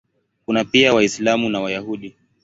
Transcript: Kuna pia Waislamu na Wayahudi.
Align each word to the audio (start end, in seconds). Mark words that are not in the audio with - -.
Kuna 0.45 0.63
pia 0.65 0.93
Waislamu 0.93 1.49
na 1.49 1.59
Wayahudi. 1.59 2.15